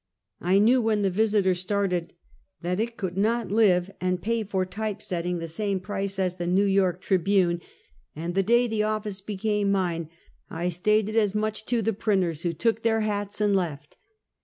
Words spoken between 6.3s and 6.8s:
paid by U 210 Half a Centuet. the ISTew